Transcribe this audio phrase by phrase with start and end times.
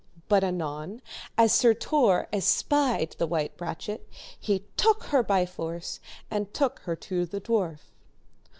[0.27, 1.03] But anon
[1.37, 5.99] as Sir Tor espied the white brachet, he took her by force
[6.31, 7.81] and took her to the dwarf.